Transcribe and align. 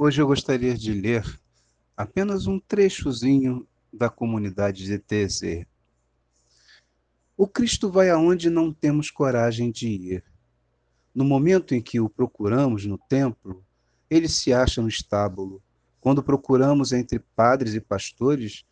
Hoje 0.00 0.22
eu 0.22 0.28
gostaria 0.28 0.76
de 0.76 0.92
ler 0.92 1.24
apenas 1.96 2.46
um 2.46 2.60
trechozinho 2.60 3.66
da 3.92 4.08
comunidade 4.08 4.84
de 4.84 4.96
TZ. 4.96 5.66
O 7.36 7.48
Cristo 7.48 7.90
vai 7.90 8.08
aonde 8.08 8.48
não 8.48 8.72
temos 8.72 9.10
coragem 9.10 9.72
de 9.72 9.88
ir. 9.88 10.24
No 11.12 11.24
momento 11.24 11.74
em 11.74 11.82
que 11.82 11.98
o 11.98 12.08
procuramos 12.08 12.86
no 12.86 12.96
templo, 12.96 13.64
ele 14.08 14.28
se 14.28 14.52
acha 14.52 14.80
no 14.80 14.86
estábulo. 14.86 15.60
Quando 16.00 16.22
procuramos 16.22 16.92
entre 16.92 17.18
padres 17.34 17.74
e 17.74 17.80
pastores, 17.80 18.64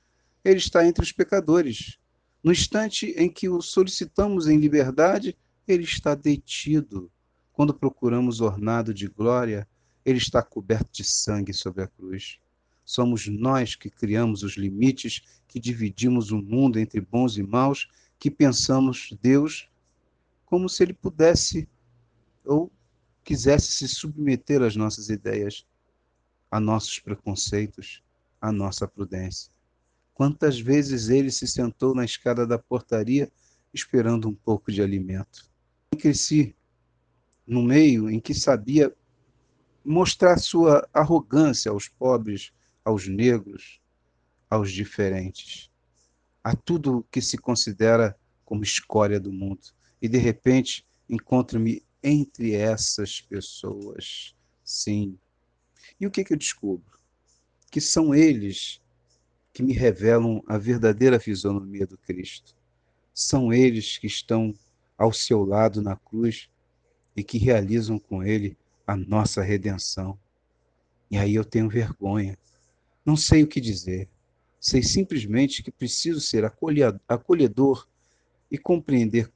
ele 0.45 0.59
está 0.59 0.87
entre 0.87 1.03
os 1.03 1.11
pecadores. 1.11 1.99
No 2.41 2.53
instante 2.53 3.07
em 3.19 3.29
que 3.29 3.49
o 3.49 3.61
solicitamos 3.61 4.47
em 4.47 4.59
liberdade, 4.59 5.37
ele 5.67 5.83
está 5.83 6.15
detido. 6.15 7.11
Quando 7.53 7.75
procuramos 7.75 8.41
ornado 8.41 8.95
de 8.95 9.09
glória, 9.09 9.67
ele 10.07 10.19
está 10.19 10.41
coberto 10.41 10.89
de 10.93 11.03
sangue 11.03 11.53
sobre 11.53 11.83
a 11.83 11.89
cruz. 11.89 12.39
Somos 12.85 13.27
nós 13.27 13.75
que 13.75 13.91
criamos 13.91 14.45
os 14.45 14.57
limites, 14.57 15.21
que 15.49 15.59
dividimos 15.59 16.31
o 16.31 16.41
mundo 16.41 16.79
entre 16.79 17.01
bons 17.01 17.37
e 17.37 17.43
maus, 17.43 17.91
que 18.17 18.31
pensamos 18.31 19.13
Deus 19.21 19.69
como 20.45 20.69
se 20.69 20.85
ele 20.85 20.95
pudesse 20.95 21.69
ou 22.45 22.71
quisesse 23.25 23.73
se 23.73 23.89
submeter 23.89 24.63
às 24.63 24.77
nossas 24.77 25.09
ideias, 25.09 25.67
a 26.49 26.61
nossos 26.61 27.01
preconceitos, 27.01 28.01
à 28.41 28.53
nossa 28.53 28.87
prudência. 28.87 29.51
Quantas 30.15 30.61
vezes 30.61 31.09
ele 31.09 31.33
se 31.33 31.49
sentou 31.49 31.97
na 31.97 32.05
escada 32.05 32.47
da 32.47 32.57
portaria 32.57 33.29
esperando 33.75 34.29
um 34.29 34.35
pouco 34.35 34.71
de 34.71 34.81
alimento. 34.81 35.51
Cresci 35.99 36.55
no 37.45 37.61
meio 37.61 38.09
em 38.09 38.21
que 38.21 38.33
sabia 38.33 38.95
mostrar 39.87 40.39
sua 40.39 40.87
arrogância 40.93 41.71
aos 41.71 41.89
pobres, 41.89 42.53
aos 42.85 43.07
negros, 43.07 43.81
aos 44.51 44.73
diferentes, 44.73 45.71
a 46.43 46.57
tudo 46.57 47.07
que 47.11 47.23
se 47.23 47.39
considera 47.39 48.19
como 48.45 48.65
escória 48.65 49.21
do 49.21 49.33
mundo. 49.33 49.61
E 50.03 50.09
de 50.09 50.19
repente 50.19 50.85
encontro-me 51.09 51.85
entre 52.03 52.55
essas 52.55 53.21
pessoas. 53.21 54.35
Sim. 54.65 55.17
E 56.01 56.07
o 56.07 56.11
que, 56.11 56.25
que 56.25 56.33
eu 56.33 56.39
descubro? 56.39 56.99
Que 57.71 57.81
são 57.81 58.15
eles 58.15 58.81
que 59.53 59.63
me 59.63 59.73
revelam 59.73 60.43
a 60.47 60.59
verdadeira 60.59 61.21
fisionomia 61.21 61.87
do 61.87 61.97
Cristo. 61.97 62.55
São 63.15 63.53
eles 63.53 63.99
que 63.99 64.07
estão 64.07 64.53
ao 64.99 65.13
seu 65.13 65.45
lado 65.45 65.81
na 65.81 65.97
cruz 65.97 66.51
e 67.17 67.23
que 67.23 67.39
realizam 67.39 67.99
com 67.99 68.23
ele 68.23 68.57
a 68.87 68.97
nossa 68.97 69.43
redenção. 69.43 70.19
E 71.11 71.19
aí 71.19 71.35
eu 71.35 71.45
tenho 71.45 71.69
vergonha. 71.69 72.39
Não 73.05 73.17
sei 73.17 73.43
o 73.43 73.47
que 73.47 73.61
dizer. 73.61 74.09
Sei 74.61 74.83
simplesmente 74.83 75.63
que 75.63 75.71
preciso 75.71 76.21
ser 76.21 76.45
acolhedor 77.09 77.87
e 78.51 78.59
compreender 78.59 79.31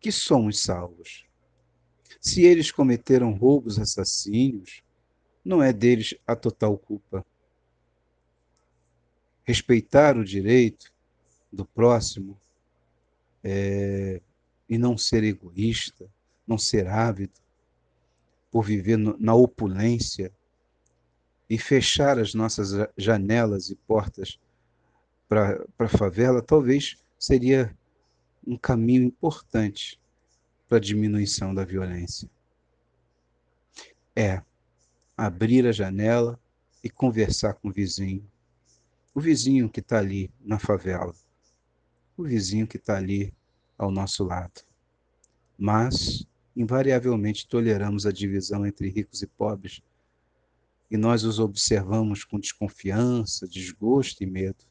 que 0.00 0.10
somos 0.10 0.60
salvos. 0.60 1.24
Se 2.20 2.42
eles 2.42 2.70
cometeram 2.70 3.32
roubos, 3.32 3.78
assassínios, 3.78 4.82
não 5.44 5.62
é 5.62 5.72
deles 5.72 6.14
a 6.26 6.36
total 6.36 6.76
culpa. 6.78 7.24
Respeitar 9.44 10.16
o 10.16 10.24
direito 10.24 10.92
do 11.52 11.64
próximo 11.64 12.40
é, 13.42 14.20
e 14.68 14.78
não 14.78 14.96
ser 14.96 15.24
egoísta, 15.24 16.08
não 16.46 16.56
ser 16.56 16.86
ávido, 16.86 17.41
por 18.52 18.62
viver 18.62 18.98
no, 18.98 19.16
na 19.18 19.34
opulência 19.34 20.30
e 21.48 21.58
fechar 21.58 22.18
as 22.18 22.34
nossas 22.34 22.72
janelas 22.96 23.70
e 23.70 23.74
portas 23.74 24.38
para 25.26 25.64
a 25.78 25.88
favela, 25.88 26.42
talvez 26.42 26.96
seria 27.18 27.74
um 28.46 28.56
caminho 28.58 29.04
importante 29.04 29.98
para 30.68 30.76
a 30.76 30.80
diminuição 30.80 31.54
da 31.54 31.64
violência. 31.64 32.30
É 34.14 34.42
abrir 35.16 35.66
a 35.66 35.72
janela 35.72 36.38
e 36.84 36.90
conversar 36.90 37.54
com 37.54 37.68
o 37.68 37.72
vizinho. 37.72 38.28
O 39.14 39.20
vizinho 39.20 39.70
que 39.70 39.80
está 39.80 39.98
ali 39.98 40.30
na 40.40 40.58
favela. 40.58 41.14
O 42.16 42.24
vizinho 42.24 42.66
que 42.66 42.76
está 42.76 42.96
ali 42.96 43.32
ao 43.78 43.90
nosso 43.90 44.24
lado. 44.24 44.62
Mas 45.56 46.26
invariavelmente 46.56 47.46
toleramos 47.46 48.06
a 48.06 48.12
divisão 48.12 48.66
entre 48.66 48.88
ricos 48.88 49.22
e 49.22 49.26
pobres, 49.26 49.80
e 50.90 50.96
nós 50.96 51.24
os 51.24 51.38
observamos 51.38 52.24
com 52.24 52.38
desconfiança, 52.38 53.48
desgosto 53.48 54.22
e 54.22 54.26
medo. 54.26 54.64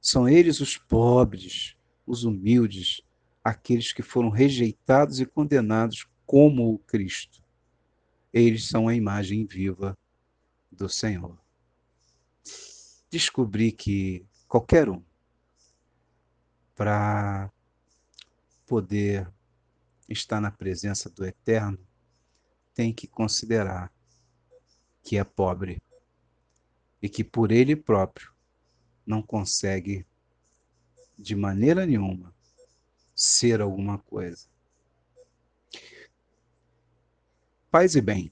São 0.00 0.28
eles 0.28 0.60
os 0.60 0.78
pobres, 0.78 1.76
os 2.06 2.24
humildes, 2.24 3.02
aqueles 3.44 3.92
que 3.92 4.02
foram 4.02 4.30
rejeitados 4.30 5.20
e 5.20 5.26
condenados 5.26 6.06
como 6.24 6.72
o 6.72 6.78
Cristo. 6.78 7.42
Eles 8.32 8.66
são 8.68 8.88
a 8.88 8.94
imagem 8.94 9.44
viva 9.44 9.96
do 10.70 10.88
Senhor. 10.88 11.38
Descobri 13.10 13.70
que 13.70 14.24
qualquer 14.48 14.88
um, 14.88 15.02
para 16.74 17.52
poder 18.66 19.30
está 20.12 20.40
na 20.40 20.50
presença 20.50 21.10
do 21.10 21.24
Eterno, 21.24 21.78
tem 22.74 22.92
que 22.92 23.06
considerar 23.06 23.92
que 25.02 25.18
é 25.18 25.24
pobre 25.24 25.82
e 27.00 27.08
que 27.08 27.24
por 27.24 27.50
ele 27.50 27.74
próprio 27.74 28.32
não 29.04 29.22
consegue 29.22 30.06
de 31.18 31.34
maneira 31.34 31.84
nenhuma 31.84 32.34
ser 33.14 33.60
alguma 33.60 33.98
coisa. 33.98 34.46
Paz 37.70 37.94
e 37.94 38.00
bem. 38.00 38.30